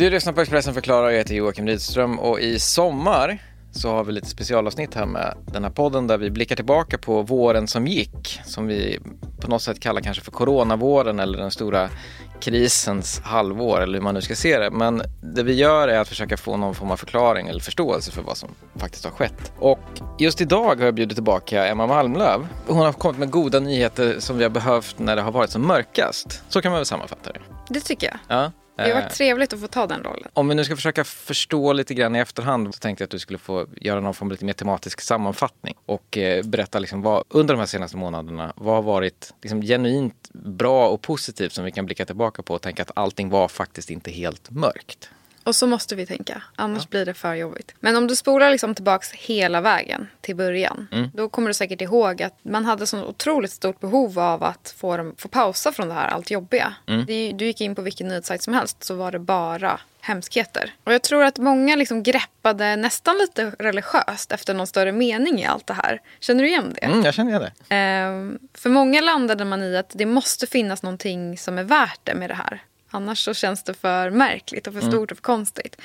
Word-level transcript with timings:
Du 0.00 0.10
lyssnar 0.10 0.32
på 0.32 0.40
Expressen 0.40 0.74
förklarar, 0.74 1.10
jag 1.10 1.18
heter 1.18 1.34
Joakim 1.34 1.66
Rydström 1.66 2.18
och 2.18 2.40
i 2.40 2.58
sommar 2.58 3.38
så 3.72 3.90
har 3.90 4.04
vi 4.04 4.12
lite 4.12 4.26
specialavsnitt 4.26 4.94
här 4.94 5.06
med 5.06 5.34
den 5.52 5.64
här 5.64 5.70
podden 5.70 6.06
där 6.06 6.18
vi 6.18 6.30
blickar 6.30 6.56
tillbaka 6.56 6.98
på 6.98 7.22
våren 7.22 7.66
som 7.66 7.86
gick, 7.86 8.40
som 8.44 8.66
vi 8.66 8.98
på 9.40 9.50
något 9.50 9.62
sätt 9.62 9.80
kallar 9.80 10.00
kanske 10.00 10.24
för 10.24 10.30
coronavåren 10.30 11.20
eller 11.20 11.38
den 11.38 11.50
stora 11.50 11.88
krisens 12.40 13.20
halvår 13.20 13.80
eller 13.80 13.98
hur 13.98 14.02
man 14.02 14.14
nu 14.14 14.20
ska 14.20 14.34
se 14.34 14.58
det. 14.58 14.70
Men 14.70 15.02
det 15.34 15.42
vi 15.42 15.54
gör 15.54 15.88
är 15.88 15.98
att 15.98 16.08
försöka 16.08 16.36
få 16.36 16.56
någon 16.56 16.74
form 16.74 16.90
av 16.90 16.96
förklaring 16.96 17.48
eller 17.48 17.60
förståelse 17.60 18.12
för 18.12 18.22
vad 18.22 18.36
som 18.36 18.48
faktiskt 18.76 19.04
har 19.04 19.12
skett. 19.12 19.52
Och 19.58 19.80
just 20.18 20.40
idag 20.40 20.78
har 20.78 20.84
jag 20.84 20.94
bjudit 20.94 21.16
tillbaka 21.16 21.66
Emma 21.66 21.86
Malmlöv. 21.86 22.46
Hon 22.66 22.78
har 22.78 22.92
kommit 22.92 23.18
med 23.18 23.30
goda 23.30 23.60
nyheter 23.60 24.16
som 24.18 24.38
vi 24.38 24.42
har 24.42 24.50
behövt 24.50 24.98
när 24.98 25.16
det 25.16 25.22
har 25.22 25.32
varit 25.32 25.50
som 25.50 25.66
mörkast. 25.66 26.42
Så 26.48 26.62
kan 26.62 26.72
man 26.72 26.78
väl 26.78 26.86
sammanfatta 26.86 27.32
det. 27.32 27.40
Det 27.68 27.80
tycker 27.80 28.06
jag. 28.06 28.38
Ja. 28.38 28.50
Det 28.84 28.90
har 28.90 28.98
Eh, 28.98 29.04
varit 29.04 29.14
trevligt 29.14 29.52
att 29.52 29.60
få 29.60 29.66
ta 29.66 29.86
den 29.86 30.02
rollen. 30.02 30.28
Om 30.32 30.48
vi 30.48 30.54
nu 30.54 30.64
ska 30.64 30.76
försöka 30.76 31.04
förstå 31.04 31.72
lite 31.72 31.94
grann 31.94 32.16
i 32.16 32.18
efterhand 32.18 32.74
så 32.74 32.78
tänkte 32.80 33.02
jag 33.02 33.06
att 33.06 33.10
du 33.10 33.18
skulle 33.18 33.38
få 33.38 33.66
göra 33.76 34.00
någon 34.00 34.14
form 34.14 34.28
av 34.28 34.32
lite 34.32 34.44
mer 34.44 34.52
tematisk 34.52 35.00
sammanfattning 35.00 35.74
och 35.86 36.18
eh, 36.18 36.44
berätta 36.44 36.78
liksom 36.78 37.02
vad, 37.02 37.24
under 37.28 37.54
de 37.54 37.58
här 37.58 37.66
senaste 37.66 37.96
månaderna, 37.96 38.52
vad 38.56 38.74
har 38.74 38.82
varit 38.82 39.34
liksom 39.42 39.62
genuint 39.62 40.28
bra 40.32 40.88
och 40.88 41.02
positivt 41.02 41.52
som 41.52 41.64
vi 41.64 41.70
kan 41.72 41.86
blicka 41.86 42.06
tillbaka 42.06 42.42
på 42.42 42.54
och 42.54 42.62
tänka 42.62 42.82
att 42.82 42.90
allting 42.94 43.30
var 43.30 43.48
faktiskt 43.48 43.90
inte 43.90 44.10
helt 44.10 44.50
mörkt. 44.50 45.10
Och 45.50 45.56
så 45.56 45.66
måste 45.66 45.96
vi 45.96 46.06
tänka, 46.06 46.42
annars 46.56 46.88
blir 46.88 47.06
det 47.06 47.14
för 47.14 47.34
jobbigt. 47.34 47.74
Men 47.80 47.96
om 47.96 48.06
du 48.06 48.16
spolar 48.16 48.50
liksom 48.50 48.74
tillbaks 48.74 49.12
hela 49.12 49.60
vägen 49.60 50.08
till 50.20 50.36
början. 50.36 50.88
Då 51.14 51.28
kommer 51.28 51.48
du 51.48 51.54
säkert 51.54 51.80
ihåg 51.80 52.22
att 52.22 52.38
man 52.42 52.64
hade 52.64 52.86
så 52.86 53.04
otroligt 53.04 53.50
stort 53.50 53.80
behov 53.80 54.18
av 54.18 54.44
att 54.44 54.74
få, 54.76 54.96
dem, 54.96 55.14
få 55.18 55.28
pausa 55.28 55.72
från 55.72 55.88
det 55.88 55.94
här 55.94 56.08
allt 56.08 56.30
jobbiga. 56.30 56.74
Det, 57.06 57.32
du 57.32 57.44
gick 57.44 57.60
in 57.60 57.74
på 57.74 57.82
vilken 57.82 58.08
nyhetssajt 58.08 58.42
som 58.42 58.54
helst 58.54 58.84
så 58.84 58.94
var 58.94 59.12
det 59.12 59.18
bara 59.18 59.80
hemskheter. 60.00 60.74
Och 60.84 60.92
jag 60.92 61.02
tror 61.02 61.24
att 61.24 61.38
många 61.38 61.76
liksom 61.76 62.02
greppade 62.02 62.76
nästan 62.76 63.18
lite 63.18 63.52
religiöst 63.58 64.32
efter 64.32 64.54
någon 64.54 64.66
större 64.66 64.92
mening 64.92 65.40
i 65.40 65.46
allt 65.46 65.66
det 65.66 65.74
här. 65.74 66.00
Känner 66.20 66.42
du 66.42 66.48
igen 66.48 66.72
det? 66.74 66.86
Mm, 66.86 67.02
jag 67.04 67.14
känner 67.14 67.30
igen 67.30 67.42
det. 67.68 67.74
Ehm, 67.74 68.38
för 68.54 68.70
många 68.70 69.00
landade 69.00 69.44
man 69.44 69.62
i 69.62 69.76
att 69.76 69.92
det 69.94 70.06
måste 70.06 70.46
finnas 70.46 70.82
någonting 70.82 71.38
som 71.38 71.58
är 71.58 71.64
värt 71.64 72.00
det 72.04 72.14
med 72.14 72.30
det 72.30 72.34
här. 72.34 72.62
Annars 72.90 73.24
så 73.24 73.34
känns 73.34 73.64
det 73.64 73.74
för 73.74 74.10
märkligt 74.10 74.66
och 74.66 74.74
för 74.74 74.80
stort 74.80 75.10
och 75.10 75.16
för 75.16 75.22
konstigt. 75.22 75.76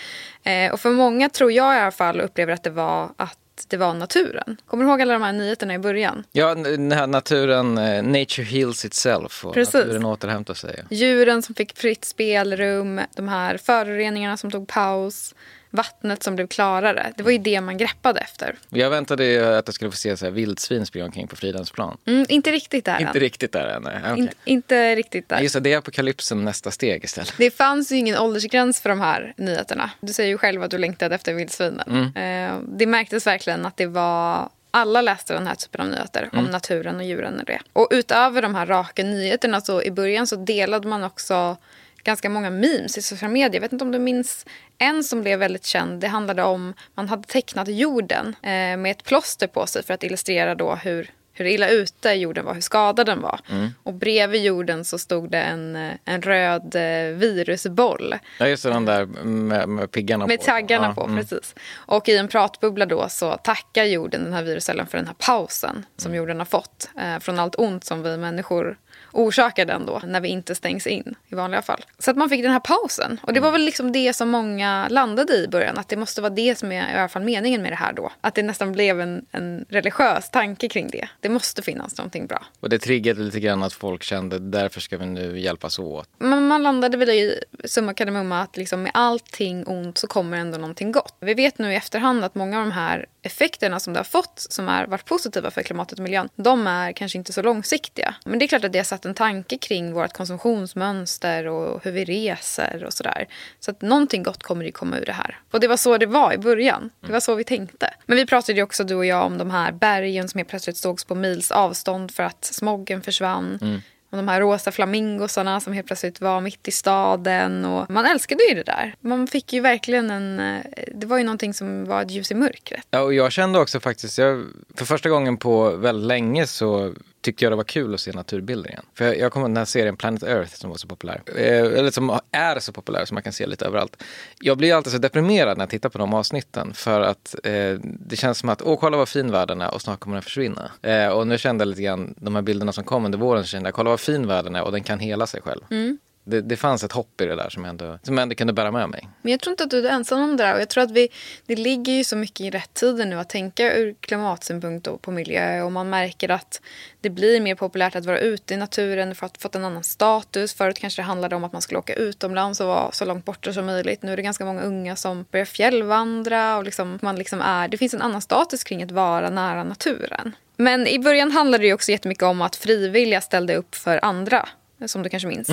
Eh, 0.43 0.73
och 0.73 0.79
för 0.79 0.89
många 0.91 1.29
tror 1.29 1.51
jag 1.51 1.75
i 1.75 1.79
alla 1.79 1.91
fall 1.91 2.21
upplever 2.21 2.53
att 2.53 2.63
det 2.63 2.69
var 2.69 3.09
att 3.17 3.37
det 3.67 3.77
var 3.77 3.93
naturen. 3.93 4.57
Kommer 4.67 4.83
du 4.83 4.89
ihåg 4.89 5.01
alla 5.01 5.13
de 5.13 5.21
här 5.21 5.33
nyheterna 5.33 5.73
i 5.73 5.79
början? 5.79 6.23
Ja, 6.31 6.55
den 6.55 6.91
här 6.91 7.07
naturen, 7.07 7.77
eh, 7.77 8.03
nature 8.03 8.43
heals 8.43 8.85
itself 8.85 9.45
och 9.45 9.53
Precis. 9.53 9.73
naturen 9.73 10.05
återhämtar 10.05 10.53
sig. 10.53 10.83
Djuren 10.89 11.41
som 11.41 11.55
fick 11.55 11.77
fritt 11.77 12.05
spelrum, 12.05 13.01
de 13.15 13.27
här 13.27 13.57
föroreningarna 13.57 14.37
som 14.37 14.51
tog 14.51 14.67
paus, 14.67 15.35
vattnet 15.75 16.23
som 16.23 16.35
blev 16.35 16.47
klarare. 16.47 17.13
Det 17.17 17.23
var 17.23 17.31
ju 17.31 17.37
det 17.37 17.61
man 17.61 17.77
greppade 17.77 18.19
efter. 18.19 18.55
Jag 18.69 18.89
väntade 18.89 19.57
att 19.57 19.67
jag 19.67 19.73
skulle 19.75 19.91
få 19.91 19.97
se 19.97 20.17
så 20.17 20.25
här 20.25 20.31
vildsvin 20.31 20.85
springa 20.85 21.05
omkring 21.05 21.27
på 21.27 21.35
Fridhemsplan. 21.35 21.97
Mm, 22.05 22.25
inte 22.29 22.51
riktigt 22.51 22.85
där 22.85 22.99
Inte 22.99 23.11
än. 23.11 23.19
riktigt 23.19 23.51
där 23.51 23.67
än. 23.67 23.85
Okej. 23.87 24.17
In, 24.17 24.29
inte 24.45 24.95
riktigt 24.95 25.29
där. 25.29 25.39
Just 25.39 25.53
det, 25.53 25.59
det 25.59 25.73
är 25.73 25.77
apokalypsen 25.77 26.43
nästa 26.45 26.71
steg 26.71 27.03
istället. 27.03 27.33
Det 27.37 27.51
fanns 27.51 27.91
ju 27.91 27.95
ingen 27.95 28.17
åldersgräns 28.17 28.81
för 28.81 28.89
de 28.89 28.99
här 28.99 29.33
nyheterna. 29.37 29.89
Du 30.01 30.13
säger 30.13 30.29
ju 30.29 30.37
själv 30.37 30.63
att 30.63 30.71
du 30.71 30.77
längtade 30.77 31.15
efter 31.15 31.33
vildsvinen. 31.33 32.11
Eh, 32.15 32.59
det 32.67 32.85
märktes 32.85 33.27
verkligen 33.27 33.65
att 33.65 33.77
det 33.77 33.87
var 33.87 34.49
alla 34.71 35.01
läste 35.01 35.33
den 35.33 35.47
här 35.47 35.55
typen 35.55 35.81
av 35.81 35.87
nyheter 35.87 36.29
om 36.33 36.45
naturen 36.45 36.95
och 36.95 37.03
djuren 37.03 37.39
och 37.39 37.45
det. 37.45 37.59
Och 37.73 37.87
utöver 37.91 38.41
de 38.41 38.55
här 38.55 38.65
raka 38.65 39.03
nyheterna 39.03 39.61
så 39.61 39.81
i 39.81 39.91
början 39.91 40.27
så 40.27 40.35
delade 40.35 40.87
man 40.87 41.03
också 41.03 41.57
ganska 42.05 42.29
många 42.29 42.49
memes 42.49 42.97
i 42.97 43.01
sociala 43.01 43.33
medier. 43.33 43.53
Jag 43.53 43.61
vet 43.61 43.73
inte 43.73 43.85
om 43.85 43.91
du 43.91 43.99
minns 43.99 44.45
en 44.77 45.03
som 45.03 45.21
blev 45.21 45.39
väldigt 45.39 45.65
känd. 45.65 45.99
Det 46.01 46.07
handlade 46.07 46.43
om 46.43 46.73
man 46.95 47.09
hade 47.09 47.23
tecknat 47.27 47.67
jorden 47.67 48.35
eh, 48.41 48.49
med 48.77 48.87
ett 48.91 49.03
plåster 49.03 49.47
på 49.47 49.65
sig 49.67 49.83
för 49.83 49.93
att 49.93 50.03
illustrera 50.03 50.55
då 50.55 50.75
hur 50.75 51.11
hur 51.37 51.45
illa 51.45 51.69
ute 51.69 52.09
jorden 52.11 52.45
var, 52.45 52.53
hur 52.53 52.61
skadad 52.61 53.05
den 53.05 53.21
var. 53.21 53.39
Och 53.83 53.93
bredvid 53.93 54.43
jorden 54.43 54.85
så 54.85 54.97
stod 54.97 55.31
det 55.31 55.41
en, 55.41 55.75
eh, 55.75 55.91
en 56.05 56.21
röd 56.21 56.75
eh, 56.75 57.15
virusboll 57.17 58.15
Ja, 58.39 58.47
just 58.47 58.63
det, 58.63 58.69
den 58.69 58.85
där 58.85 59.05
med, 59.05 59.69
med 59.69 59.91
piggarna 59.91 60.27
med 60.27 60.39
på. 60.39 60.45
taggarna 60.45 60.87
Ja, 60.87 60.93
på. 60.93 61.03
mm. 61.07 61.17
precis. 61.17 61.55
Och 61.75 62.09
i 62.09 62.17
en 62.17 62.27
pratbubbla 62.27 62.85
då 62.85 63.05
så 63.09 63.31
tackar 63.37 63.83
jorden 63.83 64.23
den 64.23 64.33
här 64.33 64.43
viruscellen 64.43 64.87
för 64.87 64.97
den 64.97 65.07
här 65.07 65.15
pausen 65.19 65.85
som 65.97 66.11
Mm. 66.11 66.17
jorden 66.17 66.37
har 66.39 66.45
fått 66.45 66.89
eh, 66.99 67.19
från 67.19 67.39
allt 67.39 67.55
ont 67.55 67.83
som 67.85 68.03
vi 68.03 68.17
människor 68.17 68.77
orsakar 69.11 69.65
den 69.65 69.85
då 69.85 70.01
när 70.05 70.21
vi 70.21 70.27
inte 70.29 70.55
stängs 70.55 70.87
in 70.87 71.15
i 71.27 71.35
vanliga 71.35 71.61
fall. 71.61 71.85
Så 71.99 72.11
att 72.11 72.17
man 72.17 72.29
fick 72.29 72.41
den 72.41 72.51
här 72.51 72.59
pausen. 72.59 73.19
Och 73.23 73.33
det 73.33 73.39
var 73.39 73.51
väl 73.51 73.61
liksom 73.65 73.91
det 73.91 74.13
som 74.13 74.29
många 74.29 74.87
landade 74.89 75.33
i 75.33 75.45
i 75.45 75.47
början. 75.47 75.77
Att 75.77 75.89
det 75.89 75.97
måste 75.97 76.21
vara 76.21 76.33
det 76.33 76.57
som 76.57 76.71
är 76.71 76.91
i 76.91 76.97
alla 76.97 77.09
fall 77.09 77.23
meningen 77.23 77.61
med 77.61 77.71
det 77.71 77.75
här 77.75 77.93
då. 77.93 78.11
Att 78.21 78.35
det 78.35 78.43
nästan 78.43 78.71
blev 78.71 79.01
en, 79.01 79.25
en 79.31 79.65
religiös 79.69 80.29
tanke 80.29 80.69
kring 80.69 80.89
det. 80.89 81.07
Det 81.19 81.29
måste 81.29 81.61
finnas 81.61 81.97
någonting 81.97 82.27
bra. 82.27 82.45
Och 82.59 82.69
det 82.69 82.79
triggade 82.79 83.21
lite 83.21 83.39
grann 83.39 83.63
att 83.63 83.73
folk 83.73 84.03
kände 84.03 84.39
därför 84.39 84.81
ska 84.81 84.97
vi 84.97 85.05
nu 85.05 85.39
hjälpas 85.39 85.79
åt. 85.79 86.09
Men 86.17 86.47
man 86.47 86.63
landade 86.63 86.97
väl 86.97 87.09
i 87.09 87.43
summa 87.65 87.93
kardemumma 87.93 88.41
att 88.41 88.57
liksom 88.57 88.83
med 88.83 88.91
allting 88.93 89.67
ont 89.67 89.97
så 89.97 90.07
kommer 90.07 90.37
ändå 90.37 90.57
någonting 90.57 90.91
gott. 90.91 91.15
Vi 91.19 91.33
vet 91.33 91.57
nu 91.57 91.73
i 91.73 91.75
efterhand 91.75 92.23
att 92.23 92.35
många 92.35 92.59
av 92.59 92.65
de 92.65 92.71
här 92.71 93.05
effekterna 93.21 93.79
som 93.79 93.93
det 93.93 93.99
har 93.99 94.03
fått 94.03 94.45
som 94.49 94.67
har 94.67 94.87
varit 94.87 95.05
positiva 95.05 95.51
för 95.51 95.63
klimatet 95.63 95.99
och 95.99 96.03
miljön, 96.03 96.29
de 96.35 96.67
är 96.67 96.91
kanske 96.91 97.17
inte 97.17 97.33
så 97.33 97.41
långsiktiga. 97.41 98.15
Men 98.25 98.39
det 98.39 98.45
är 98.45 98.47
klart 98.47 98.63
att 98.63 98.73
det 98.73 98.83
satt 98.85 99.05
en 99.05 99.13
tanke 99.13 99.57
kring 99.57 99.93
vårt 99.93 100.13
konsumtionsmönster 100.13 101.47
och 101.47 101.83
hur 101.83 101.91
vi 101.91 102.05
reser 102.05 102.83
och 102.85 102.93
sådär. 102.93 103.27
Så 103.59 103.71
att 103.71 103.81
någonting 103.81 104.23
gott 104.23 104.43
kommer 104.43 104.65
ju 104.65 104.71
komma 104.71 104.97
ur 104.97 105.05
det 105.05 105.11
här. 105.11 105.39
Och 105.51 105.59
det 105.59 105.67
var 105.67 105.77
så 105.77 105.97
det 105.97 106.05
var 106.05 106.33
i 106.33 106.37
början. 106.37 106.89
Det 107.05 107.11
var 107.11 107.19
så 107.19 107.35
vi 107.35 107.43
tänkte. 107.43 107.93
Men 108.05 108.17
vi 108.17 108.25
pratade 108.25 108.57
ju 108.57 108.63
också 108.63 108.83
du 108.83 108.95
och 108.95 109.05
jag 109.05 109.25
om 109.25 109.37
de 109.37 109.51
här 109.51 109.71
bergen 109.71 110.27
som 110.29 110.37
helt 110.37 110.49
plötsligt 110.49 110.77
sågs 110.77 111.03
på 111.05 111.15
mils 111.15 111.51
avstånd 111.51 112.11
för 112.11 112.23
att 112.23 112.45
smoggen 112.45 113.01
försvann. 113.01 113.81
Och 114.09 114.17
de 114.17 114.27
här 114.27 114.41
rosa 114.41 114.71
flamingosarna 114.71 115.59
som 115.59 115.73
helt 115.73 115.87
plötsligt 115.87 116.21
var 116.21 116.41
mitt 116.41 116.67
i 116.67 116.71
staden. 116.71 117.65
Och 117.65 117.89
man 117.89 118.05
älskade 118.05 118.43
ju 118.49 118.55
det 118.55 118.63
där. 118.63 118.95
Man 118.99 119.27
fick 119.27 119.53
ju 119.53 119.59
verkligen 119.61 120.11
en... 120.11 120.39
eh, 120.39 120.61
Det 120.93 121.07
var 121.07 121.17
ju 121.17 121.23
någonting 121.23 121.53
som 121.53 121.85
var 121.85 122.01
ett 122.01 122.11
ljus 122.11 122.31
i 122.31 122.35
mörkret. 122.35 122.85
Ja, 122.91 122.99
och 122.99 123.13
jag 123.13 123.31
kände 123.31 123.59
också 123.59 123.79
faktiskt, 123.79 124.17
jag, 124.17 124.45
för 124.75 124.85
första 124.85 125.09
gången 125.09 125.37
på 125.37 125.69
väldigt 125.69 126.07
länge 126.07 126.47
så 126.47 126.93
tyckte 127.25 127.45
jag 127.45 127.51
det 127.51 127.55
var 127.55 127.63
kul 127.63 127.93
att 127.93 127.99
se 127.99 128.11
naturbilder 128.11 128.69
igen. 128.69 128.85
För 128.93 129.05
jag, 129.05 129.19
jag 129.19 129.31
kommer 129.31 129.43
ihåg 129.45 129.51
den 129.51 129.57
här 129.57 129.65
serien 129.65 129.97
Planet 129.97 130.23
Earth 130.23 130.55
som 130.55 130.69
var 130.69 130.77
så 130.77 130.87
populär. 130.87 131.21
Eh, 131.25 131.79
eller 131.79 131.91
som 131.91 132.19
är 132.31 132.59
så 132.59 132.71
populär 132.71 133.05
som 133.05 133.15
man 133.15 133.23
kan 133.23 133.33
se 133.33 133.47
lite 133.47 133.65
överallt. 133.65 134.03
Jag 134.39 134.57
blir 134.57 134.73
alltid 134.73 134.91
så 134.91 134.97
deprimerad 134.97 135.57
när 135.57 135.61
jag 135.61 135.69
tittar 135.69 135.89
på 135.89 135.97
de 135.97 136.13
avsnitten. 136.13 136.73
För 136.73 137.01
att 137.01 137.35
eh, 137.43 137.73
det 137.81 138.15
känns 138.15 138.37
som 138.37 138.49
att, 138.49 138.61
åh 138.61 138.79
kolla 138.79 138.97
vad 138.97 139.09
fin 139.09 139.31
världen 139.31 139.61
är 139.61 139.73
och 139.73 139.81
snart 139.81 139.99
kommer 139.99 140.15
den 140.15 140.23
försvinna. 140.23 140.71
Eh, 140.81 141.07
och 141.07 141.27
nu 141.27 141.37
kände 141.37 141.61
jag 141.61 141.69
lite 141.69 141.81
grann, 141.81 142.15
de 142.17 142.35
här 142.35 142.41
bilderna 142.41 142.71
som 142.71 142.83
kom 142.83 143.05
under 143.05 143.17
våren, 143.17 143.43
så 143.43 143.47
kände 143.47 143.67
jag, 143.67 143.73
kolla 143.73 143.89
vad 143.89 143.99
fin 143.99 144.27
världen 144.27 144.55
är 144.55 144.63
och 144.63 144.71
den 144.71 144.83
kan 144.83 144.99
hela 144.99 145.27
sig 145.27 145.41
själv. 145.41 145.61
Mm. 145.71 145.97
Det, 146.27 146.41
det 146.41 146.55
fanns 146.55 146.83
ett 146.83 146.91
hopp 146.91 147.21
i 147.21 147.25
det 147.25 147.35
där 147.35 147.49
som 147.49 147.63
jag 147.63 147.69
ändå, 147.69 147.99
som 148.03 148.17
jag 148.17 148.21
ändå 148.21 148.35
kunde 148.35 148.53
bära 148.53 148.71
med 148.71 148.89
mig. 148.89 149.09
Men 149.21 149.31
jag 149.31 149.41
tror 149.41 149.51
inte 149.51 149.63
att 149.63 149.69
du 149.69 149.87
är 149.87 149.91
ensam 149.91 150.21
om 150.21 150.37
det 150.37 150.43
där. 150.43 150.53
Och 150.53 150.61
jag 150.61 150.69
tror 150.69 150.83
att 150.83 150.91
vi, 150.91 151.09
det 151.45 151.55
ligger 151.55 151.93
ju 151.93 152.03
så 152.03 152.15
mycket 152.15 152.41
i 152.41 152.49
rätt 152.49 152.73
tider 152.73 153.05
nu 153.05 153.19
att 153.19 153.29
tänka 153.29 153.75
ur 153.75 153.95
klimatsynpunkt 153.99 154.87
och 154.87 155.01
på 155.01 155.11
miljö. 155.11 155.61
Och 155.61 155.71
man 155.71 155.89
märker 155.89 156.29
att 156.29 156.61
det 157.01 157.09
blir 157.09 157.41
mer 157.41 157.55
populärt 157.55 157.95
att 157.95 158.05
vara 158.05 158.19
ute 158.19 158.53
i 158.53 158.57
naturen 158.57 159.15
för 159.15 159.25
att 159.25 159.41
fått 159.41 159.55
en 159.55 159.65
annan 159.65 159.83
status. 159.83 160.53
Förut 160.53 160.77
kanske 160.79 161.01
det 161.01 161.05
handlade 161.05 161.35
om 161.35 161.43
att 161.43 161.53
man 161.53 161.61
skulle 161.61 161.79
åka 161.79 161.93
utomlands 161.93 162.59
och 162.59 162.67
vara 162.67 162.91
så 162.91 163.05
långt 163.05 163.25
borta 163.25 163.53
som 163.53 163.65
möjligt. 163.65 164.03
Nu 164.03 164.11
är 164.11 164.15
det 164.17 164.23
ganska 164.23 164.45
många 164.45 164.61
unga 164.61 164.95
som 164.95 165.25
börjar 165.31 165.45
fjällvandra 165.45 166.57
och 166.57 166.63
liksom, 166.63 166.99
man 167.01 167.15
liksom 167.15 167.41
är, 167.41 167.67
det 167.67 167.77
finns 167.77 167.93
en 167.93 168.01
annan 168.01 168.21
status 168.21 168.63
kring 168.63 168.83
att 168.83 168.91
vara 168.91 169.29
nära 169.29 169.63
naturen. 169.63 170.35
Men 170.57 170.87
i 170.87 170.99
början 170.99 171.31
handlade 171.31 171.63
det 171.63 171.67
ju 171.67 171.73
också 171.73 171.91
jättemycket 171.91 172.23
om 172.23 172.41
att 172.41 172.55
frivilliga 172.55 173.21
ställde 173.21 173.55
upp 173.55 173.75
för 173.75 173.99
andra, 174.05 174.49
som 174.85 175.03
du 175.03 175.09
kanske 175.09 175.27
minns. 175.27 175.49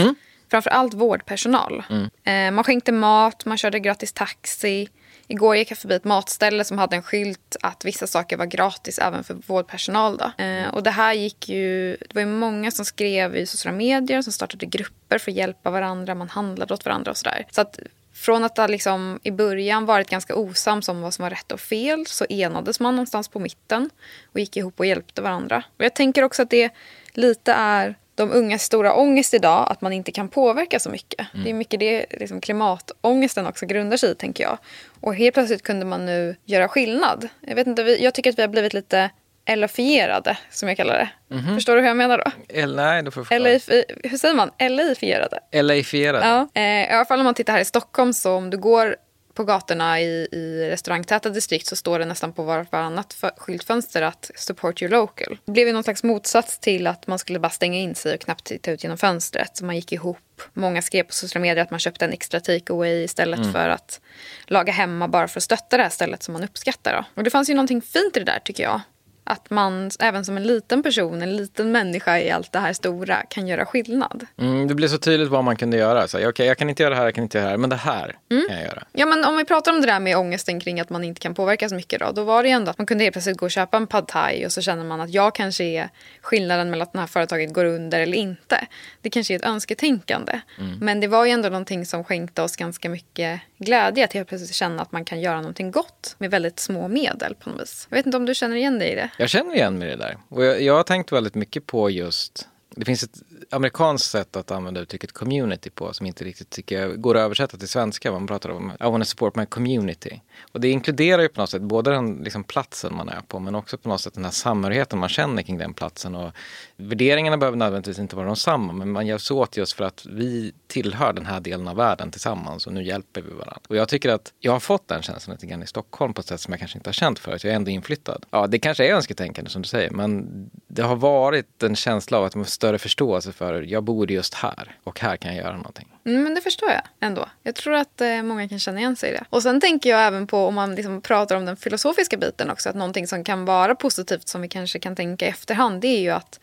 Framförallt 0.53 0.95
vårdpersonal. 0.95 1.83
Eh, 2.25 2.51
man 2.51 2.65
skänkte 2.65 2.93
mat, 2.93 3.45
man 3.45 3.59
körde 3.59 3.81
gratis 3.81 4.13
taxi. 4.13 4.89
Igår 5.27 5.57
gick 5.57 5.71
jag 5.71 5.79
förbi 5.79 5.95
ett 5.95 6.05
matställe 6.05 6.65
som 6.65 6.79
hade 6.79 6.97
en 6.97 7.03
skylt 7.03 7.57
att 7.63 7.85
vissa 7.85 8.07
saker 8.07 8.37
var 8.37 8.47
gratis 8.47 8.99
även 8.99 9.25
för 9.25 9.35
vårdpersonal. 9.47 10.17
Då. 10.17 10.45
Eh, 10.45 10.69
och 10.75 10.83
det 10.83 10.91
här 10.91 11.13
gick 11.13 11.49
ju... 11.49 11.97
Det 11.97 12.15
var 12.15 12.21
ju 12.21 12.27
många 12.27 12.71
som 12.71 12.85
skrev 12.85 13.37
i 13.37 13.47
sociala 13.47 13.77
medier, 13.77 14.23
som 14.23 14.33
startade 14.33 14.67
grupper 14.67 15.19
för 15.19 15.31
att 15.31 15.37
hjälpa 15.37 15.71
varandra. 15.71 16.15
Man 16.15 16.29
handlade 16.29 16.75
åt 16.75 16.85
varandra 16.85 17.11
och 17.11 17.17
sådär. 17.17 17.47
Så 17.51 17.61
att 17.61 17.79
från 18.15 18.45
att 18.45 18.59
ha 18.59 18.67
liksom 18.67 19.21
i 19.23 19.31
början 19.31 19.87
varit 19.87 20.11
ganska 20.11 20.35
osams 20.35 20.89
om 20.89 21.01
vad 21.01 21.15
som 21.15 21.23
var 21.23 21.31
rätt 21.31 21.53
och 21.53 21.61
fel 21.61 22.07
så 22.07 22.27
enades 22.29 22.81
man 22.81 22.97
någonstans 22.97 23.29
på 23.29 23.39
mitten 23.39 23.91
och 24.33 24.41
gick 24.41 24.57
ihop 24.57 24.81
och 24.81 24.87
hjälpte 24.87 25.23
varandra. 25.23 25.65
Och 25.79 25.85
jag 25.85 25.95
tänker 25.95 26.23
också 26.23 26.43
att 26.43 26.51
det 26.51 26.71
lite 27.15 27.53
är 27.53 27.97
de 28.15 28.31
ungas 28.33 28.63
stora 28.63 28.95
ångest 28.95 29.35
idag, 29.35 29.67
att 29.71 29.81
man 29.81 29.93
inte 29.93 30.13
kan 30.13 30.29
påverka 30.29 30.81
så 30.81 30.91
mycket. 30.91 31.27
Det 31.45 31.51
är 31.51 31.55
mycket 31.55 31.81
det 31.81 32.07
liksom, 32.11 32.41
klimatångesten 32.41 33.47
också 33.47 33.67
grundar 33.67 33.97
sig 33.97 34.11
i, 34.11 34.15
tänker 34.15 34.45
jag. 34.45 34.59
Och 35.01 35.15
helt 35.15 35.35
plötsligt 35.35 35.63
kunde 35.63 35.87
man 35.87 36.07
nu 36.07 36.37
göra 36.45 36.69
skillnad. 36.69 37.29
Jag, 37.41 37.55
vet 37.55 37.67
inte, 37.67 37.83
jag 37.83 38.15
tycker 38.15 38.31
att 38.31 38.39
vi 38.39 38.43
har 38.43 38.49
blivit 38.49 38.75
lite 38.75 39.11
elifierade, 39.45 40.39
som 40.51 40.69
jag 40.69 40.77
kallar 40.77 40.95
det. 40.95 41.11
Förstår 41.55 41.75
du 41.75 41.81
hur 41.81 41.89
jag 41.89 41.97
menar 41.97 42.19
då? 42.19 42.31
El, 42.49 42.77
nej, 42.77 43.03
då 43.03 43.11
får 43.11 43.21
du 43.21 43.25
förklara. 43.25 43.51
Eller, 43.51 44.09
hur 44.09 44.19
säger 44.19 44.35
man? 44.35 44.51
Elifierade? 44.59 45.39
LA-fierade. 45.53 46.27
Ja, 46.27 46.61
eh, 46.61 46.91
i 46.91 46.91
alla 46.91 47.05
fall 47.05 47.19
om 47.19 47.25
man 47.25 47.35
tittar 47.35 47.53
här 47.53 47.61
i 47.61 47.65
Stockholm 47.65 48.13
så 48.13 48.33
om 48.33 48.51
du 48.51 48.59
går 48.59 48.97
på 49.35 49.45
gatorna 49.45 50.01
i, 50.01 50.29
i 50.33 50.71
restaurangtäta 50.71 51.31
distrikt 51.31 51.67
så 51.67 51.77
står 51.77 51.99
det 51.99 52.05
nästan 52.05 52.33
på 52.33 52.43
var, 52.43 52.67
varannat 52.71 53.17
skyltfönster 53.37 54.03
att 54.03 54.31
support 54.35 54.83
your 54.83 54.93
local. 54.93 55.39
Det 55.45 55.53
blev 55.53 55.67
ju 55.67 55.73
någon 55.73 55.85
slags 55.85 56.03
motsats 56.03 56.59
till 56.59 56.87
att 56.87 57.07
man 57.07 57.19
skulle 57.19 57.39
bara 57.39 57.51
stänga 57.51 57.79
in 57.79 57.95
sig 57.95 58.15
och 58.15 58.21
knappt 58.21 58.45
titta 58.45 58.71
ut 58.71 58.83
genom 58.83 58.99
fönstret. 58.99 59.57
Så 59.57 59.65
man 59.65 59.77
gick 59.77 59.93
ihop. 59.93 60.19
Många 60.53 60.83
skrev 60.83 61.03
på 61.03 61.13
sociala 61.13 61.43
medier 61.43 61.65
att 61.65 61.71
man 61.71 61.81
köpte 61.81 62.05
en 62.05 62.13
extra 62.13 62.41
takeaway 62.41 63.05
istället 63.05 63.53
för 63.53 63.69
att 63.69 64.01
laga 64.47 64.73
hemma 64.73 65.09
bara 65.09 65.29
för 65.29 65.39
att 65.39 65.45
stötta 65.45 65.77
det 65.77 65.83
här 65.83 65.91
stället 65.91 66.23
som 66.23 66.33
man 66.33 66.45
uppskattar. 66.45 66.93
Då. 66.93 67.05
Och 67.15 67.25
det 67.25 67.31
fanns 67.31 67.51
ju 67.51 67.55
någonting 67.55 67.83
fint 67.83 68.17
i 68.17 68.21
det 68.21 68.25
där 68.25 68.39
tycker 68.45 68.63
jag. 68.63 68.81
Att 69.25 69.51
man 69.51 69.91
även 70.01 70.25
som 70.25 70.37
en 70.37 70.43
liten 70.43 70.83
person, 70.83 71.23
en 71.23 71.37
liten 71.37 71.73
människa 71.73 72.19
i 72.19 72.31
allt 72.31 72.53
det 72.53 72.59
här 72.59 72.73
stora 72.73 73.17
kan 73.17 73.47
göra 73.47 73.67
skillnad. 73.67 74.27
Mm, 74.39 74.69
det 74.69 74.75
blir 74.75 74.89
så 74.89 74.99
tydligt 74.99 75.29
vad 75.29 75.45
man 75.45 75.57
kunde 75.57 75.77
göra. 75.77 76.09
Så, 76.09 76.29
okay, 76.29 76.47
jag 76.47 76.59
kan 76.59 76.71
inte 76.71 76.83
göra 76.83 76.91
det 76.91 76.97
här, 76.97 77.05
jag 77.05 77.15
kan 77.15 77.25
inte 77.25 77.39
göra 77.39 77.47
det 77.47 77.51
här, 77.51 77.59
men 77.59 77.71
det 77.71 77.77
här 77.77 78.17
Mm. 78.31 78.45
kan 78.49 78.57
jag 78.57 78.67
göra. 78.67 78.83
Ja, 78.93 79.07
men 79.07 79.25
om 79.25 79.37
vi 79.37 79.45
pratar 79.45 79.73
om 79.73 79.81
det 79.81 79.87
där 79.87 80.01
med 80.01 80.17
ångesten 80.17 80.61
kring 80.61 80.81
att 80.81 80.91
man 80.91 81.05
inte 81.05 81.21
kan 81.21 81.35
påverka 81.35 81.69
så 81.69 81.75
mycket 81.75 82.01
då. 82.01 82.13
Då 82.13 82.25
var 82.25 82.43
det 82.43 82.49
ju 82.49 82.55
ändå 82.55 82.71
att 82.71 82.79
man 82.79 82.87
kunde 82.87 83.05
helt 83.05 83.13
plötsligt 83.15 83.37
gå 83.37 83.47
och 83.47 83.51
köpa 83.51 83.77
en 83.77 83.87
pad 83.87 84.09
thai 84.09 84.47
och 84.47 84.53
så 84.53 84.63
känner 84.63 84.85
man 84.85 85.01
att 85.01 85.11
jag 85.11 85.35
kanske 85.35 85.65
är 85.65 85.89
skillnaden 86.23 86.71
mellan 86.71 86.87
att 86.87 86.93
det 86.93 86.99
här 86.99 87.07
företaget 87.07 87.53
går 87.53 87.65
under 87.65 88.01
eller 88.01 88.17
inte. 88.17 88.67
Det 89.01 89.11
kanske 89.11 89.35
är 89.35 89.39
ett 89.39 89.45
önsketänkande. 89.45 90.41
Men 90.81 91.01
det 91.01 91.07
var 91.07 91.25
ju 91.25 91.31
ändå 91.31 91.49
någonting 91.49 91.87
som 91.87 92.05
skänkte 92.05 92.43
oss 92.43 92.57
ganska 92.57 92.89
mycket 92.89 93.41
glädje 93.63 94.05
att 94.05 94.13
helt 94.13 94.29
plötsligt 94.29 94.55
känna 94.55 94.83
att 94.83 94.93
man 94.93 95.05
kan 95.05 95.21
göra 95.21 95.37
någonting 95.37 95.71
gott 95.71 96.15
med 96.19 96.31
väldigt 96.31 96.61
små 96.61 96.89
medel 96.89 97.35
på 97.35 97.51
något 97.51 97.61
vis. 97.61 97.87
Jag 97.91 97.97
vet 97.97 98.07
inte 98.07 98.17
om 98.17 98.27
du 98.27 98.35
känner 98.35 98.57
igen 98.57 98.79
dig 98.79 98.93
i 98.93 98.95
det? 98.95 99.11
Jag 99.19 99.31
känner 99.31 99.55
igen 99.55 99.79
mig 99.79 99.89
i 99.89 99.91
det 99.91 99.97
där. 99.97 100.17
Och 100.29 100.45
jag, 100.45 100.63
jag 100.63 100.75
har 100.75 100.83
tänkt 100.83 101.13
väldigt 101.13 101.35
mycket 101.35 101.67
på 101.67 101.91
just 101.91 102.49
det 102.77 102.85
finns 102.85 103.03
ett 103.03 103.23
amerikanskt 103.51 104.11
sätt 104.11 104.37
att 104.37 104.51
använda 104.51 104.81
uttrycket 104.81 105.13
community 105.13 105.71
på 105.71 105.93
som 105.93 106.07
inte 106.07 106.25
riktigt 106.25 106.51
tycker 106.51 106.81
jag 106.81 107.01
går 107.01 107.17
att 107.17 107.21
översätta 107.21 107.57
till 107.57 107.69
svenska. 107.69 108.13
Man 108.13 108.27
pratar 108.27 108.51
om 108.51 108.73
I 108.81 108.85
want 108.85 109.05
to 109.05 109.09
support 109.09 109.37
my 109.37 109.47
community. 109.47 110.21
Och 110.53 110.61
det 110.61 110.69
inkluderar 110.69 111.23
ju 111.23 111.29
på 111.29 111.41
något 111.41 111.51
sätt 111.51 111.63
både 111.63 111.91
den 111.91 112.17
liksom, 112.17 112.45
platsen 112.45 112.97
man 112.97 113.09
är 113.09 113.21
på 113.21 113.39
men 113.39 113.55
också 113.55 113.79
på 113.79 113.89
något 113.89 114.01
sätt 114.01 114.15
den 114.15 114.25
här 114.25 114.31
samhörigheten 114.33 114.99
man 114.99 115.09
känner 115.09 115.43
kring 115.43 115.59
den 115.59 115.75
platsen. 115.75 116.15
Och 116.15 116.33
värderingarna 116.77 117.37
behöver 117.37 117.59
nödvändigtvis 117.59 117.99
inte 117.99 118.17
vara 118.17 118.27
de 118.27 118.37
samma 118.37 118.73
men 118.73 118.91
man 118.91 119.07
hjälps 119.07 119.31
åt 119.31 119.57
just 119.57 119.73
för 119.73 119.85
att 119.85 120.07
vi 120.11 120.53
tillhör 120.67 121.13
den 121.13 121.27
här 121.27 121.41
delen 121.41 121.69
av 121.69 121.77
världen 121.77 122.11
tillsammans 122.11 122.67
och 122.67 122.73
nu 122.73 122.83
hjälper 122.85 123.23
vi 123.23 123.31
varandra. 123.31 123.61
Och 123.69 123.77
jag 123.77 123.89
tycker 123.89 124.09
att 124.09 124.33
jag 124.41 124.53
har 124.53 124.61
fått 124.61 124.89
den 124.89 125.03
känslan 125.03 125.35
lite 125.35 125.47
grann 125.47 125.63
i 125.63 125.67
Stockholm 125.67 126.15
på 126.15 126.21
ett 126.21 126.27
sätt 126.27 126.41
som 126.41 126.53
jag 126.53 126.59
kanske 126.59 126.79
inte 126.79 126.89
har 126.89 126.93
känt 126.93 127.19
förut. 127.19 127.45
Jag 127.45 127.53
är 127.53 127.57
ändå 127.57 127.71
inflyttad. 127.71 128.27
Ja, 128.31 128.47
det 128.47 128.59
kanske 128.59 128.87
är 128.87 128.95
önsketänkande 128.95 129.51
som 129.51 129.63
du 129.63 129.69
säger 129.69 129.91
men 129.91 130.51
det 130.75 130.83
har 130.83 130.97
varit 130.97 131.63
en 131.63 131.77
känsla 131.77 132.19
av 132.19 132.25
att 132.25 132.35
man 132.35 132.45
får 132.45 132.51
större 132.51 132.79
förståelse 132.79 133.33
för 133.33 133.63
jag 133.63 133.85
bor 133.85 134.11
just 134.11 134.35
här 134.35 134.77
och 134.85 135.01
här 135.01 135.17
kan 135.17 135.35
jag 135.35 135.45
göra 135.45 135.57
någonting. 135.57 135.89
Mm, 136.05 136.23
men 136.23 136.35
det 136.35 136.41
förstår 136.41 136.69
jag 136.71 136.83
ändå. 137.01 137.29
Jag 137.43 137.55
tror 137.55 137.75
att 137.75 138.01
eh, 138.01 138.23
många 138.23 138.49
kan 138.49 138.59
känna 138.59 138.79
igen 138.79 138.97
sig 138.97 139.11
i 139.11 139.13
det. 139.13 139.25
Och 139.31 139.43
sen 139.43 139.61
tänker 139.61 139.91
jag 139.91 140.07
även 140.07 140.27
på 140.27 140.47
om 140.47 140.55
man 140.55 140.75
liksom 140.75 141.01
pratar 141.01 141.37
om 141.37 141.45
den 141.45 141.57
filosofiska 141.57 142.17
biten 142.17 142.51
också. 142.51 142.69
Att 142.69 142.75
någonting 142.75 143.07
som 143.07 143.25
kan 143.25 143.45
vara 143.45 143.75
positivt 143.75 144.29
som 144.29 144.43
vi 144.43 144.49
kanske 144.49 144.79
kan 144.79 144.97
tänka 144.97 145.27
i 145.27 145.29
efterhand. 145.29 145.81
Det 145.81 145.89
är 145.89 146.01
ju 146.01 146.11
att 146.11 146.41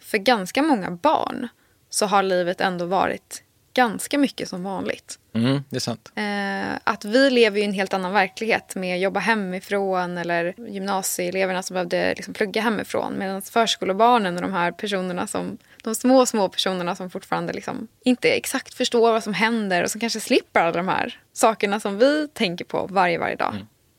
för 0.00 0.18
ganska 0.18 0.62
många 0.62 0.90
barn 0.90 1.48
så 1.90 2.06
har 2.06 2.22
livet 2.22 2.60
ändå 2.60 2.84
varit 2.84 3.42
ganska 3.74 4.18
mycket 4.18 4.48
som 4.48 4.62
vanligt. 4.62 5.18
Mm, 5.32 5.64
det 5.68 5.76
är 5.76 5.80
sant. 5.80 6.12
Eh, 6.14 6.80
att 6.84 7.04
vi 7.04 7.30
lever 7.30 7.60
i 7.60 7.64
en 7.64 7.72
helt 7.72 7.94
annan 7.94 8.12
verklighet 8.12 8.74
med 8.74 8.94
att 8.94 9.00
jobba 9.00 9.20
hemifrån 9.20 10.18
eller 10.18 10.54
gymnasieeleverna 10.68 11.62
som 11.62 11.74
behövde 11.74 12.14
liksom 12.14 12.34
plugga 12.34 12.62
hemifrån. 12.62 13.18
Medan 13.18 13.42
förskolebarnen 13.42 14.36
och 14.36 14.42
de 14.42 14.52
här 14.52 14.72
personerna 14.72 15.26
som, 15.26 15.58
de 15.82 15.94
små, 15.94 16.26
små 16.26 16.48
personerna 16.48 16.96
som 16.96 17.10
fortfarande 17.10 17.52
liksom 17.52 17.88
inte 18.04 18.28
exakt 18.28 18.74
förstår 18.74 19.12
vad 19.12 19.22
som 19.22 19.34
händer 19.34 19.82
och 19.82 19.90
som 19.90 20.00
kanske 20.00 20.20
slipper 20.20 20.60
alla 20.60 20.72
de 20.72 20.88
här 20.88 21.20
sakerna 21.32 21.80
som 21.80 21.98
vi 21.98 22.28
tänker 22.28 22.64
på 22.64 22.86
varje, 22.90 23.18
varje 23.18 23.36
dag. 23.36 23.54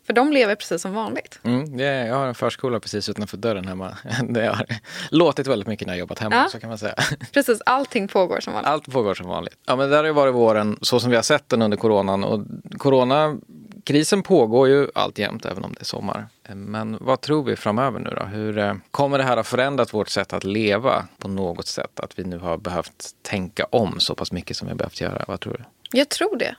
För 0.05 0.13
de 0.13 0.31
lever 0.31 0.55
precis 0.55 0.81
som 0.81 0.93
vanligt. 0.93 1.39
Mm, 1.43 1.79
är, 1.79 2.07
jag 2.07 2.15
har 2.15 2.27
en 2.27 2.35
förskola 2.35 2.79
precis 2.79 3.09
utanför 3.09 3.37
dörren 3.37 3.67
hemma. 3.67 3.97
Det 4.29 4.45
har 4.45 4.65
låtit 5.09 5.47
väldigt 5.47 5.67
mycket 5.67 5.87
när 5.87 5.93
jag 5.93 5.99
jobbat 5.99 6.19
hemma, 6.19 6.35
Ja. 6.35 6.47
så 6.49 6.59
kan 6.59 6.69
man 6.69 6.77
säga. 6.77 6.95
Precis, 7.33 7.61
allting 7.65 8.07
pågår 8.07 8.39
som 8.39 8.53
vanligt. 8.53 8.69
Allt 8.69 8.91
pågår 8.91 9.13
som 9.13 9.27
vanligt. 9.27 9.57
Ja, 9.65 9.75
men 9.75 9.89
det 9.89 9.95
där 9.95 9.97
har 9.97 10.05
ju 10.05 10.11
varit 10.13 10.33
våren 10.35 10.77
så 10.81 10.99
som 10.99 11.09
vi 11.09 11.15
har 11.15 11.23
sett 11.23 11.49
den 11.49 11.61
under 11.61 11.77
coronan. 11.77 12.23
Och 12.23 12.41
coronakrisen 12.77 14.23
pågår 14.23 14.67
ju 14.67 14.87
alltjämt, 14.95 15.45
även 15.45 15.63
om 15.63 15.73
det 15.73 15.81
är 15.81 15.85
sommar. 15.85 16.27
Men 16.53 16.97
vad 17.01 17.21
tror 17.21 17.43
vi 17.43 17.55
framöver 17.55 17.99
nu 17.99 18.09
då? 18.19 18.23
Hur 18.25 18.57
eh, 18.57 18.73
kommer 18.91 19.17
det 19.17 19.23
här 19.23 19.37
ha 19.37 19.43
förändrat 19.43 19.93
vårt 19.93 20.09
sätt 20.09 20.33
att 20.33 20.43
leva 20.43 21.05
på 21.17 21.27
något 21.27 21.67
sätt? 21.67 21.99
Att 21.99 22.19
vi 22.19 22.23
nu 22.23 22.37
har 22.37 22.57
behövt 22.57 23.05
tänka 23.21 23.65
om 23.69 23.99
så 23.99 24.15
pass 24.15 24.31
mycket 24.31 24.57
som 24.57 24.67
vi 24.67 24.71
har 24.71 24.77
behövt 24.77 25.01
göra. 25.01 25.25
Vad 25.27 25.39
tror 25.39 25.53
du? 25.57 25.63
Jag 25.97 26.09
tror 26.09 26.37
det. 26.37 26.55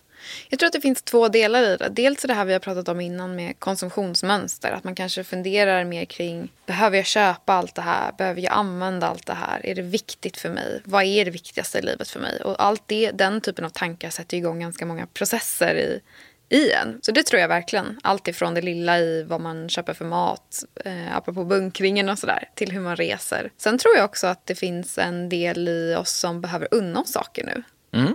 Jag 0.48 0.58
tror 0.58 0.66
att 0.66 0.72
det 0.72 0.80
finns 0.80 1.02
två 1.02 1.28
delar 1.28 1.62
i 1.62 1.76
det. 1.76 1.88
Dels 1.88 2.22
det 2.22 2.34
här 2.34 2.44
vi 2.44 2.52
har 2.52 2.60
pratat 2.60 2.88
om 2.88 3.00
innan 3.00 3.36
med 3.36 3.58
konsumtionsmönster. 3.58 4.72
Att 4.72 4.84
man 4.84 4.94
kanske 4.94 5.24
funderar 5.24 5.84
mer 5.84 6.04
kring, 6.04 6.52
behöver 6.66 6.96
jag 6.96 7.06
köpa 7.06 7.52
allt 7.52 7.74
det 7.74 7.82
här? 7.82 8.12
Behöver 8.18 8.40
jag 8.40 8.52
använda 8.52 9.06
allt 9.06 9.26
det 9.26 9.34
här? 9.34 9.66
Är 9.66 9.74
det 9.74 9.82
viktigt 9.82 10.36
för 10.36 10.48
mig? 10.48 10.80
Vad 10.84 11.04
är 11.04 11.24
det 11.24 11.30
viktigaste 11.30 11.78
i 11.78 11.82
livet 11.82 12.08
för 12.08 12.20
mig? 12.20 12.40
Och 12.40 12.64
allt 12.64 12.82
det, 12.86 13.10
den 13.10 13.40
typen 13.40 13.64
av 13.64 13.70
tankar 13.70 14.10
sätter 14.10 14.36
igång 14.36 14.60
ganska 14.60 14.86
många 14.86 15.06
processer 15.06 15.74
i, 15.74 16.00
i 16.52 16.72
en. 16.72 16.98
Så 17.02 17.12
det 17.12 17.22
tror 17.22 17.40
jag 17.40 17.48
verkligen. 17.48 18.00
Allt 18.02 18.28
ifrån 18.28 18.54
det 18.54 18.62
lilla 18.62 18.98
i 18.98 19.22
vad 19.22 19.40
man 19.40 19.68
köper 19.68 19.94
för 19.94 20.04
mat, 20.04 20.64
eh, 20.84 21.16
apropå 21.16 21.44
bunkringen 21.44 22.08
och 22.08 22.18
sådär, 22.18 22.48
till 22.54 22.72
hur 22.72 22.80
man 22.80 22.96
reser. 22.96 23.50
Sen 23.56 23.78
tror 23.78 23.96
jag 23.96 24.04
också 24.04 24.26
att 24.26 24.46
det 24.46 24.54
finns 24.54 24.98
en 24.98 25.28
del 25.28 25.68
i 25.68 25.94
oss 25.98 26.10
som 26.10 26.40
behöver 26.40 26.68
unna 26.70 27.00
oss 27.00 27.12
saker 27.12 27.44
nu. 27.44 27.62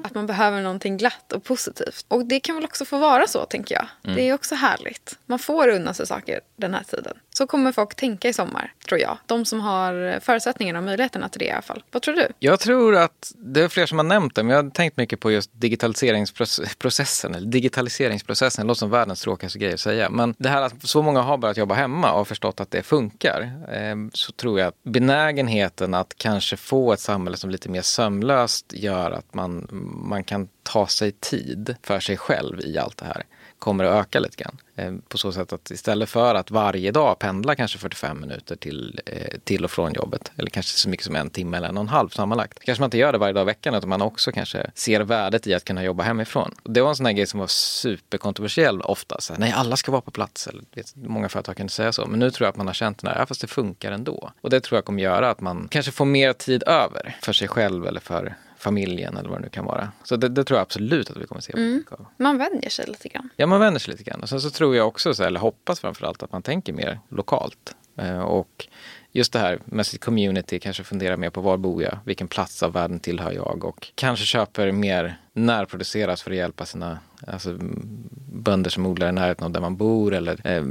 Att 0.03 0.15
man 0.15 0.27
behöver 0.27 0.61
någonting 0.61 0.97
glatt 0.97 1.33
och 1.33 1.43
positivt. 1.43 2.05
Och 2.07 2.25
det 2.25 2.39
kan 2.39 2.55
väl 2.55 2.65
också 2.65 2.85
få 2.85 2.97
vara 2.97 3.27
så, 3.27 3.45
tänker 3.45 3.75
jag. 3.75 4.15
Det 4.15 4.29
är 4.29 4.33
också 4.33 4.55
härligt. 4.55 5.17
Man 5.25 5.39
får 5.39 5.67
unna 5.67 5.93
sig 5.93 6.07
saker 6.07 6.39
den 6.55 6.73
här 6.73 6.83
tiden. 6.83 7.17
Så 7.33 7.47
kommer 7.47 7.71
folk 7.71 7.95
tänka 7.95 8.29
i 8.29 8.33
sommar, 8.33 8.73
tror 8.87 9.01
jag. 9.01 9.17
De 9.25 9.45
som 9.45 9.61
har 9.61 10.19
förutsättningarna 10.19 10.79
och 10.79 10.85
möjligheterna 10.85 11.29
till 11.29 11.39
det 11.39 11.45
i 11.45 11.51
alla 11.51 11.61
fall. 11.61 11.83
Vad 11.91 12.01
tror 12.01 12.15
du? 12.15 12.27
Jag 12.39 12.59
tror 12.59 12.95
att 12.95 13.33
det 13.35 13.61
är 13.61 13.67
fler 13.69 13.85
som 13.85 13.97
har 13.97 14.05
nämnt 14.05 14.35
det, 14.35 14.43
men 14.43 14.55
jag 14.55 14.63
har 14.63 14.69
tänkt 14.69 14.97
mycket 14.97 15.19
på 15.19 15.31
just 15.31 15.51
digitaliseringsprocessen, 15.53 17.35
eller 17.35 17.47
digitaliseringsprocessen, 17.47 18.65
det 18.65 18.67
låter 18.67 18.79
som 18.79 18.89
världens 18.89 19.21
tråkigaste 19.21 19.59
grej 19.59 19.73
att 19.73 19.79
säga. 19.79 20.09
Men 20.09 20.35
det 20.37 20.49
här 20.49 20.61
att 20.61 20.87
så 20.87 21.01
många 21.01 21.21
har 21.21 21.37
börjat 21.37 21.57
jobba 21.57 21.75
hemma 21.75 22.11
och 22.11 22.17
har 22.17 22.25
förstått 22.25 22.59
att 22.59 22.71
det 22.71 22.83
funkar, 22.83 23.41
eh, 23.71 23.95
så 24.13 24.31
tror 24.31 24.59
jag 24.59 24.67
att 24.67 24.83
benägenheten 24.83 25.93
att 25.93 26.13
kanske 26.17 26.57
få 26.57 26.93
ett 26.93 26.99
samhälle 26.99 27.37
som 27.37 27.49
lite 27.49 27.69
mer 27.69 27.81
sömlöst 27.81 28.73
gör 28.73 29.11
att 29.11 29.33
man, 29.33 29.66
man 29.71 30.23
kan 30.23 30.49
ta 30.63 30.87
sig 30.87 31.11
tid 31.11 31.75
för 31.83 31.99
sig 31.99 32.17
själv 32.17 32.59
i 32.61 32.77
allt 32.77 32.97
det 32.97 33.05
här 33.05 33.23
kommer 33.59 33.83
att 33.83 34.05
öka 34.05 34.19
lite 34.19 34.43
grann. 34.43 34.57
Eh, 34.75 34.93
På 35.07 35.17
så 35.17 35.31
sätt 35.31 35.53
att 35.53 35.71
istället 35.71 36.09
för 36.09 36.35
att 36.35 36.51
varje 36.51 36.91
dag 36.91 37.19
pendla 37.19 37.55
kanske 37.55 37.77
45 37.77 38.21
minuter 38.21 38.55
till, 38.55 39.01
eh, 39.05 39.37
till 39.43 39.63
och 39.65 39.71
från 39.71 39.93
jobbet, 39.93 40.31
eller 40.37 40.49
kanske 40.49 40.77
så 40.77 40.89
mycket 40.89 41.05
som 41.05 41.15
en 41.15 41.29
timme 41.29 41.57
eller 41.57 41.67
en 41.67 41.77
och 41.77 41.81
en 41.81 41.87
halv 41.87 42.09
sammanlagt. 42.09 42.59
Kanske 42.59 42.81
man 42.81 42.87
inte 42.87 42.97
gör 42.97 43.11
det 43.11 43.17
varje 43.17 43.33
dag 43.33 43.41
i 43.41 43.45
veckan, 43.45 43.75
utan 43.75 43.89
man 43.89 44.01
också 44.01 44.31
kanske 44.31 44.71
ser 44.75 45.01
värdet 45.01 45.47
i 45.47 45.53
att 45.53 45.63
kunna 45.63 45.83
jobba 45.83 46.03
hemifrån. 46.03 46.55
Och 46.63 46.71
Det 46.71 46.81
var 46.81 46.89
en 46.89 46.95
sån 46.95 47.05
här 47.05 47.13
grej 47.13 47.27
som 47.27 47.39
var 47.39 47.47
superkontroversiell 47.47 48.81
ofta. 48.81 49.21
Så 49.21 49.33
här, 49.33 49.39
nej, 49.39 49.51
alla 49.51 49.77
ska 49.77 49.91
vara 49.91 50.01
på 50.01 50.11
plats. 50.11 50.47
Eller, 50.47 50.63
vet, 50.75 50.95
många 50.95 51.29
företag 51.29 51.57
kan 51.57 51.63
inte 51.63 51.73
säga 51.73 51.91
så. 51.91 52.05
Men 52.05 52.19
nu 52.19 52.31
tror 52.31 52.45
jag 52.45 52.49
att 52.49 52.57
man 52.57 52.67
har 52.67 52.73
känt 52.73 52.97
den 52.97 53.11
här, 53.11 53.19
ja, 53.19 53.25
fast 53.25 53.41
det 53.41 53.47
funkar 53.47 53.91
ändå. 53.91 54.31
Och 54.41 54.49
det 54.49 54.59
tror 54.61 54.77
jag 54.77 54.85
kommer 54.85 55.03
göra 55.03 55.29
att 55.29 55.41
man 55.41 55.67
kanske 55.71 55.91
får 55.91 56.05
mer 56.05 56.33
tid 56.33 56.63
över 56.67 57.15
för 57.21 57.33
sig 57.33 57.47
själv 57.47 57.87
eller 57.87 57.99
för 57.99 58.35
familjen 58.67 59.17
eller 59.17 59.29
vad 59.29 59.39
det 59.39 59.43
nu 59.43 59.49
kan 59.49 59.65
vara. 59.65 59.91
Så 60.03 60.15
det, 60.15 60.29
det 60.29 60.43
tror 60.43 60.57
jag 60.57 60.61
absolut 60.61 61.09
att 61.09 61.17
vi 61.17 61.27
kommer 61.27 61.39
att 61.39 61.45
se. 61.45 61.53
av. 61.91 62.05
Man 62.17 62.37
vänjer 62.37 62.69
sig 62.69 62.85
lite 62.87 63.07
grann. 63.07 63.29
Ja, 63.35 63.45
man 63.47 63.59
vänder 63.59 63.79
sig 63.79 63.91
lite 63.91 64.03
grann. 64.03 64.21
Och 64.21 64.29
sen 64.29 64.41
så 64.41 64.49
tror 64.49 64.75
jag 64.75 64.87
också, 64.87 65.13
så, 65.13 65.23
eller 65.23 65.39
hoppas 65.39 65.79
framförallt, 65.79 66.23
att 66.23 66.31
man 66.31 66.41
tänker 66.41 66.73
mer 66.73 66.99
lokalt. 67.09 67.75
Eh, 67.97 68.19
och 68.19 68.67
just 69.11 69.33
det 69.33 69.39
här 69.39 69.59
med 69.65 69.85
sitt 69.85 70.01
community, 70.03 70.59
kanske 70.59 70.83
fundera 70.83 71.17
mer 71.17 71.29
på 71.29 71.41
var 71.41 71.57
bor 71.57 71.83
jag, 71.83 71.99
vilken 72.05 72.27
plats 72.27 72.63
av 72.63 72.73
världen 72.73 72.99
tillhör 72.99 73.31
jag 73.31 73.63
och 73.65 73.87
kanske 73.95 74.25
köper 74.25 74.71
mer 74.71 75.17
närproducerat 75.33 76.21
för 76.21 76.31
att 76.31 76.37
hjälpa 76.37 76.65
sina 76.65 76.99
alltså, 77.27 77.49
mm, 77.49 78.09
bönder 78.31 78.69
som 78.69 78.85
odlar 78.85 79.09
i 79.09 79.11
närheten 79.11 79.45
av 79.45 79.51
där 79.51 79.61
man 79.61 79.77
bor 79.77 80.13
eller 80.13 80.33
eh, 80.43 80.63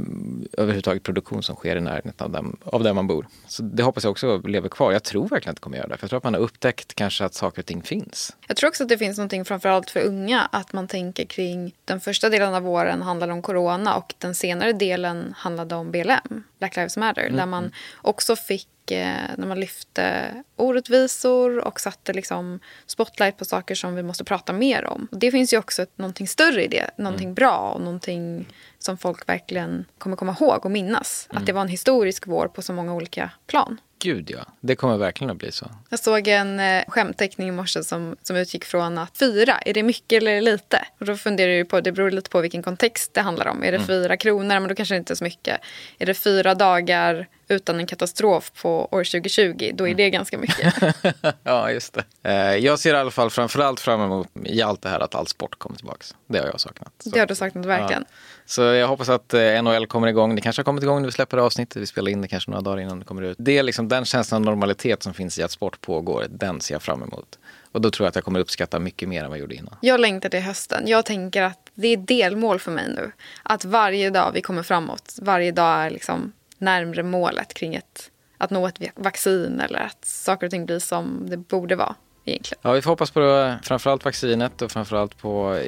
överhuvudtaget 0.57 1.03
produktion 1.03 1.43
som 1.43 1.55
sker 1.55 1.75
i 1.75 1.81
närheten 1.81 2.13
av, 2.17 2.31
dem, 2.31 2.57
av 2.63 2.83
där 2.83 2.93
man 2.93 3.07
bor. 3.07 3.27
Så 3.47 3.63
det 3.63 3.83
hoppas 3.83 4.03
jag 4.03 4.11
också 4.11 4.37
lever 4.37 4.69
kvar. 4.69 4.91
Jag 4.91 5.03
tror 5.03 5.27
verkligen 5.27 5.51
att 5.51 5.55
det 5.55 5.61
kommer 5.61 5.77
göra 5.77 5.87
det. 5.87 5.97
För 5.97 6.03
jag 6.03 6.09
tror 6.09 6.17
att 6.17 6.23
man 6.23 6.33
har 6.33 6.41
upptäckt 6.41 6.93
kanske 6.93 7.25
att 7.25 7.33
saker 7.33 7.61
och 7.61 7.65
ting 7.65 7.81
finns. 7.81 8.35
Jag 8.47 8.57
tror 8.57 8.67
också 8.67 8.83
att 8.83 8.89
det 8.89 8.97
finns 8.97 9.17
någonting 9.17 9.45
framförallt 9.45 9.89
för 9.89 9.99
unga 9.99 10.49
att 10.51 10.73
man 10.73 10.87
tänker 10.87 11.25
kring 11.25 11.75
den 11.85 11.99
första 11.99 12.29
delen 12.29 12.53
av 12.53 12.63
våren 12.63 13.01
handlade 13.01 13.33
om 13.33 13.41
corona 13.41 13.95
och 13.95 14.13
den 14.17 14.35
senare 14.35 14.73
delen 14.73 15.33
handlade 15.37 15.75
om 15.75 15.91
BLM, 15.91 16.43
Black 16.59 16.75
Lives 16.75 16.97
Matter, 16.97 17.29
där 17.29 17.45
man 17.45 17.71
också 18.01 18.35
fick 18.35 18.67
mycket 18.87 19.37
när 19.37 19.47
man 19.47 19.59
lyfte 19.59 20.33
orättvisor 20.55 21.59
och 21.59 21.79
satte 21.79 22.13
liksom 22.13 22.59
spotlight 22.85 23.37
på 23.37 23.45
saker 23.45 23.75
som 23.75 23.95
vi 23.95 24.03
måste 24.03 24.23
prata 24.23 24.53
mer 24.53 24.85
om. 24.85 25.07
Och 25.11 25.19
det 25.19 25.31
finns 25.31 25.53
ju 25.53 25.57
också 25.57 25.81
ett, 25.81 25.97
någonting 25.97 26.27
större 26.27 26.63
i 26.63 26.67
det, 26.67 26.89
någonting 26.97 27.27
mm. 27.27 27.35
bra 27.35 27.71
och 27.75 27.81
någonting 27.81 28.47
som 28.79 28.97
folk 28.97 29.29
verkligen 29.29 29.85
kommer 29.97 30.15
komma 30.15 30.35
ihåg 30.39 30.65
och 30.65 30.71
minnas. 30.71 31.27
Mm. 31.29 31.41
Att 31.41 31.45
det 31.45 31.53
var 31.53 31.61
en 31.61 31.67
historisk 31.67 32.27
vår 32.27 32.47
på 32.47 32.61
så 32.61 32.73
många 32.73 32.93
olika 32.93 33.31
plan. 33.47 33.77
Gud 33.99 34.29
ja, 34.31 34.45
det 34.59 34.75
kommer 34.75 34.97
verkligen 34.97 35.31
att 35.31 35.37
bli 35.37 35.51
så. 35.51 35.65
Jag 35.89 35.99
såg 35.99 36.27
en 36.27 36.59
eh, 36.59 36.83
skämtteckning 36.87 37.47
i 37.47 37.51
morse 37.51 37.83
som, 37.83 38.15
som 38.23 38.35
utgick 38.35 38.65
från 38.65 38.97
att 38.97 39.17
fyra, 39.17 39.57
är 39.65 39.73
det 39.73 39.83
mycket 39.83 40.21
eller 40.21 40.41
lite? 40.41 40.85
Och 40.99 41.05
då 41.05 41.15
funderar 41.15 41.51
jag 41.51 41.69
på, 41.69 41.81
det 41.81 41.91
beror 41.91 42.11
lite 42.11 42.29
på 42.29 42.41
vilken 42.41 42.63
kontext 42.63 43.13
det 43.13 43.21
handlar 43.21 43.47
om. 43.47 43.63
Är 43.63 43.71
det 43.71 43.77
mm. 43.77 43.87
fyra 43.87 44.17
kronor, 44.17 44.59
men 44.59 44.67
då 44.67 44.75
kanske 44.75 44.95
det 44.95 44.99
inte 44.99 45.13
är 45.13 45.15
så 45.15 45.23
mycket. 45.23 45.59
Är 45.99 46.05
det 46.05 46.13
fyra 46.13 46.55
dagar 46.55 47.27
utan 47.47 47.79
en 47.79 47.87
katastrof 47.87 48.51
på 48.61 48.87
år 48.91 49.03
2020, 49.03 49.71
då 49.73 49.87
är 49.87 49.95
det 49.95 50.03
mm. 50.03 50.11
ganska 50.11 50.37
mycket. 50.37 50.73
ja, 51.43 51.71
just 51.71 51.93
det. 51.93 52.03
Eh, 52.23 52.55
jag 52.55 52.79
ser 52.79 52.93
i 52.93 52.97
alla 52.97 53.11
fall 53.11 53.29
framförallt 53.29 53.79
fram 53.79 54.01
emot 54.01 54.27
i 54.43 54.61
allt 54.61 54.81
det 54.81 54.89
här 54.89 54.99
att 54.99 55.15
all 55.15 55.27
sport 55.27 55.59
kommer 55.59 55.77
tillbaka. 55.77 56.05
Det 56.27 56.39
har 56.39 56.45
jag 56.45 56.59
saknat. 56.59 56.93
Så. 56.99 57.09
Det 57.09 57.19
har 57.19 57.27
du 57.27 57.35
saknat 57.35 57.65
verkligen. 57.65 58.05
Ja. 58.07 58.15
Så 58.45 58.61
jag 58.61 58.87
hoppas 58.87 59.09
att 59.09 59.33
eh, 59.33 59.63
NHL 59.63 59.87
kommer 59.87 60.07
igång. 60.07 60.35
Det 60.35 60.41
kanske 60.41 60.59
har 60.59 60.63
kommit 60.63 60.83
igång 60.83 61.01
när 61.01 61.05
vi 61.05 61.11
släpper 61.11 61.37
avsnittet. 61.37 61.81
Vi 61.81 61.85
spelar 61.85 62.11
in 62.11 62.21
det 62.21 62.27
kanske 62.27 62.51
några 62.51 62.61
dagar 62.61 62.79
innan 62.79 62.99
det 62.99 63.05
kommer 63.05 63.21
ut. 63.21 63.37
Det 63.39 63.57
är 63.57 63.63
liksom 63.63 63.87
den 63.87 64.05
känslan 64.05 64.41
av 64.41 64.45
normalitet 64.45 65.03
som 65.03 65.13
finns 65.13 65.39
i 65.39 65.43
att 65.43 65.51
sport 65.51 65.81
pågår. 65.81 66.25
Den 66.29 66.61
ser 66.61 66.75
jag 66.75 66.81
fram 66.81 67.03
emot. 67.03 67.39
Och 67.71 67.81
då 67.81 67.91
tror 67.91 68.05
jag 68.05 68.09
att 68.09 68.15
jag 68.15 68.23
kommer 68.23 68.39
uppskatta 68.39 68.79
mycket 68.79 69.09
mer 69.09 69.23
än 69.23 69.29
vad 69.29 69.37
jag 69.37 69.41
gjorde 69.41 69.55
innan. 69.55 69.75
Jag 69.81 69.99
längtar 69.99 70.29
till 70.29 70.39
hösten. 70.39 70.83
Jag 70.87 71.05
tänker 71.05 71.41
att 71.41 71.59
det 71.73 71.87
är 71.87 71.97
delmål 71.97 72.59
för 72.59 72.71
mig 72.71 72.85
nu. 72.95 73.11
Att 73.43 73.65
varje 73.65 74.09
dag 74.09 74.31
vi 74.33 74.41
kommer 74.41 74.63
framåt, 74.63 75.15
varje 75.21 75.51
dag 75.51 75.85
är 75.85 75.89
liksom 75.89 76.33
närmre 76.57 77.03
målet 77.03 77.53
kring 77.53 77.75
ett, 77.75 78.11
att 78.37 78.49
nå 78.49 78.67
ett 78.67 78.79
vaccin 78.95 79.59
eller 79.59 79.79
att 79.79 80.05
saker 80.05 80.47
och 80.47 80.51
ting 80.51 80.65
blir 80.65 80.79
som 80.79 81.29
det 81.29 81.37
borde 81.37 81.75
vara. 81.75 81.95
Egentligen. 82.25 82.59
Ja, 82.61 82.71
vi 82.71 82.81
får 82.81 82.89
hoppas 82.91 83.11
på 83.11 83.55
framförallt 83.63 84.05
vaccinet 84.05 84.61
och 84.61 84.71
framförallt 84.71 85.17
på 85.17 85.59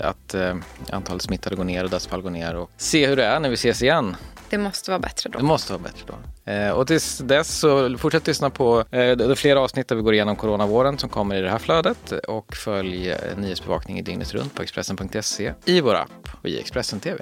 att 0.00 0.34
eh, 0.34 0.56
antalet 0.90 1.22
smittade 1.22 1.56
går 1.56 1.64
ner 1.64 1.84
och 1.84 1.90
dödsfall 1.90 2.22
går 2.22 2.30
ner 2.30 2.56
och 2.56 2.70
se 2.76 3.06
hur 3.06 3.16
det 3.16 3.24
är 3.24 3.40
när 3.40 3.48
vi 3.48 3.54
ses 3.54 3.82
igen. 3.82 4.16
Det 4.50 4.58
måste 4.58 4.90
vara 4.90 4.98
bättre 4.98 5.30
då. 5.30 5.38
Det 5.38 5.44
måste 5.44 5.72
vara 5.72 5.82
bättre 5.82 6.04
då. 6.06 6.52
Eh, 6.52 6.70
och 6.70 6.86
tills 6.86 7.18
dess 7.18 7.58
så 7.58 7.98
fortsätt 7.98 8.26
lyssna 8.26 8.50
på 8.50 8.84
eh, 8.90 9.16
det 9.16 9.36
flera 9.36 9.60
avsnitt 9.60 9.88
där 9.88 9.96
vi 9.96 10.02
går 10.02 10.14
igenom 10.14 10.36
coronavåren 10.36 10.98
som 10.98 11.08
kommer 11.08 11.36
i 11.36 11.40
det 11.40 11.50
här 11.50 11.58
flödet 11.58 12.12
och 12.12 12.56
följ 12.56 13.14
nyhetsbevakning 13.36 13.98
i 13.98 14.02
dygnet 14.02 14.34
runt 14.34 14.54
på 14.54 14.62
Expressen.se, 14.62 15.52
i 15.64 15.80
vår 15.80 15.94
app 15.94 16.28
och 16.42 16.48
i 16.48 16.60
Expressen 16.60 17.00
TV. 17.00 17.20